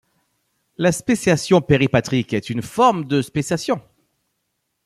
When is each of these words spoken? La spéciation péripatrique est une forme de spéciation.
La 0.79 0.91
spéciation 0.91 1.61
péripatrique 1.61 2.33
est 2.33 2.49
une 2.49 2.63
forme 2.63 3.05
de 3.05 3.21
spéciation. 3.21 3.79